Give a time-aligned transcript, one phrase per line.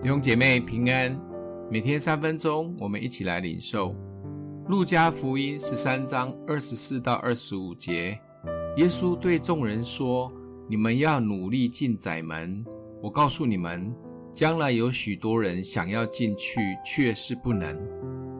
[0.00, 1.20] 弟兄姐妹平安，
[1.70, 3.94] 每天三分钟，我们一起来领受
[4.66, 8.18] 路加福音十三章二十四到二十五节。
[8.78, 10.32] 耶稣对众人说
[10.70, 12.64] ：“你们要努力进窄门。
[13.02, 13.94] 我告诉你们，
[14.32, 17.78] 将来有许多人想要进去，却是不能。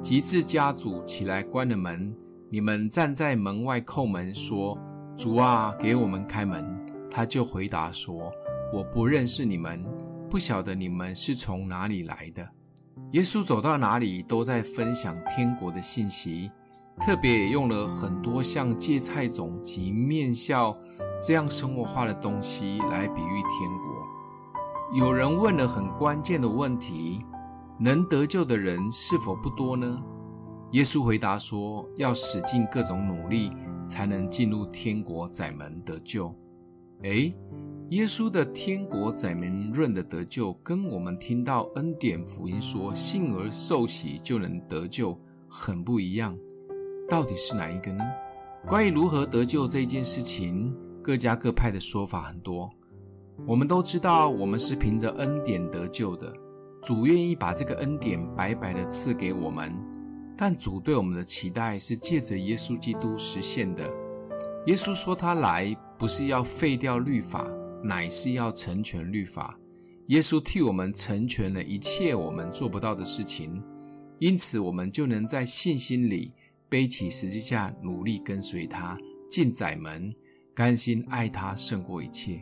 [0.01, 2.17] 及至家主起来关了门，
[2.49, 4.79] 你们站在门外叩门，说
[5.15, 6.67] ：‘主啊，给我们开门。’
[7.11, 8.33] 他就回答说。”
[8.73, 9.85] 我不认识你们，
[10.31, 12.49] 不晓得你们是从哪里来的。
[13.11, 16.49] 耶稣走到哪里都在分享天国的信息，
[17.01, 20.77] 特别也用了很多像芥菜种及面酵
[21.21, 24.99] 这样生活化的东西来比喻天国。
[24.99, 27.19] 有人问了很关键的问题：
[27.79, 30.01] 能得救的人是否不多呢？
[30.71, 33.51] 耶稣回答说：要使尽各种努力，
[33.85, 36.33] 才能进入天国窄门得救。
[37.03, 37.35] 诶
[37.91, 46.39] 耶稣的天国窄门论的得救，跟我们听到恩典福音说信而受洗就能得救很不一样。
[47.09, 48.05] 到底是哪一个呢？
[48.69, 52.71] 关于如何得救这件事情，各家各派的说法很多。
[53.45, 56.33] 我们都知道，我们是凭着恩典得救的，
[56.85, 59.75] 主愿意把这个恩典白白的赐给我们。
[60.39, 63.83] 但主对我们的期待是借着耶稣基督实现的。
[64.67, 67.45] 耶稣说他来不是要废掉律法。
[67.83, 69.59] 乃是要成全律法，
[70.07, 73.63] 耶稣替我们成全了一切我们做不到的事情，
[74.19, 76.33] 因此我们就能在信心里
[76.69, 78.99] 背起十字架，努力跟随他
[79.29, 80.15] 进窄门，
[80.55, 82.41] 甘心爱他胜过一切。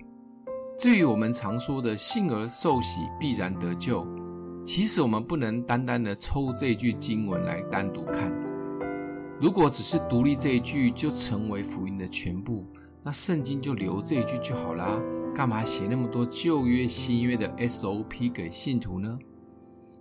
[0.78, 4.06] 至于我们常说的信而受洗必然得救，
[4.64, 8.32] 其实我们不能单单的抽这句经文来单独看。
[9.40, 12.66] 如果只是独立这一句就成为福音的全部，
[13.04, 15.00] 那圣经就留这一句就好啦。
[15.38, 19.16] 干嘛写那么多旧约、新约的 SOP 给信徒呢？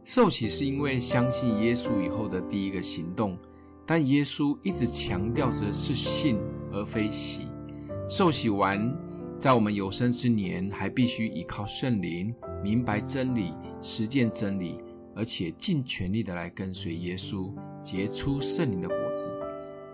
[0.03, 3.37] 受洗是因为相信耶稣以后的第一个行动，
[3.85, 6.39] 但耶稣一直强调着是信
[6.71, 7.49] 而非洗。
[8.09, 8.91] 受洗完，
[9.37, 12.33] 在我们有生之年还必须依靠圣灵，
[12.63, 14.79] 明白真理，实践真理，
[15.15, 19.31] 而且尽全力的来跟随耶稣，结出圣灵的果子。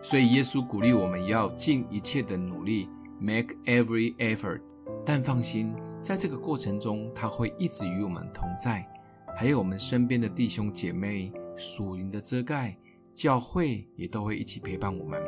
[0.02, 2.88] 所以耶稣鼓励我们要尽一切的努力
[3.20, 4.62] ，make every effort。
[5.06, 8.88] 但放心，在这个过程中，他会一直与我们同在，
[9.36, 12.75] 还有我们身边的弟兄姐妹、属灵的遮盖、
[13.13, 15.22] 教会也都会一起陪伴我们。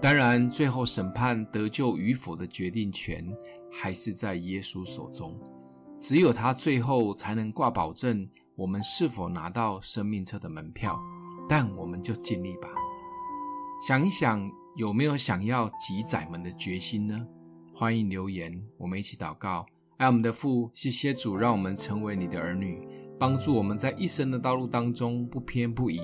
[0.00, 3.26] 当然，最后审判得救与否的决定权
[3.72, 5.36] 还是在耶稣手中，
[5.98, 11.00] 只有他最后才能挂保证我们是否拿到生命册的门票。
[11.48, 12.68] 但我们就尽力吧。
[13.80, 17.26] 想一想，有没有想要进窄门的决心呢？
[17.80, 19.64] 欢迎留言，我们一起祷告。
[19.98, 22.84] 爱我们的父，谢谢主，让我们成为你的儿女，
[23.20, 26.00] 帮助我们在一生的道路当中不偏不倚，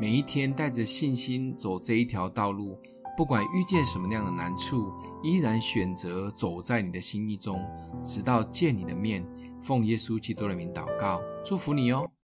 [0.00, 2.76] 每一天带着信心走这一条道路。
[3.16, 7.64] 不管遇见什么样的难处，依然选择走在你的心意中，
[8.02, 9.24] 直到见你的面。
[9.60, 12.10] 奉耶稣基督的名祷告，祝福你哦。